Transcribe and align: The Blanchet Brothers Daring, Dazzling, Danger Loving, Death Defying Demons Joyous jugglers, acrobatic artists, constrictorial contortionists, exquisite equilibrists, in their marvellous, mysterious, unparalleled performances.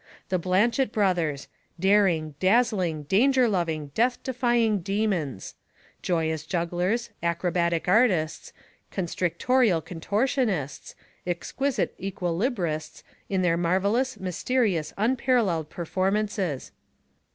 The 0.29 0.39
Blanchet 0.39 0.91
Brothers 0.91 1.47
Daring, 1.79 2.33
Dazzling, 2.39 3.03
Danger 3.03 3.47
Loving, 3.47 3.91
Death 3.93 4.17
Defying 4.23 4.79
Demons 4.79 5.53
Joyous 6.01 6.43
jugglers, 6.47 7.11
acrobatic 7.21 7.87
artists, 7.87 8.51
constrictorial 8.89 9.79
contortionists, 9.79 10.95
exquisite 11.27 11.95
equilibrists, 11.99 13.03
in 13.29 13.43
their 13.43 13.57
marvellous, 13.57 14.19
mysterious, 14.19 14.91
unparalleled 14.97 15.69
performances. 15.69 16.71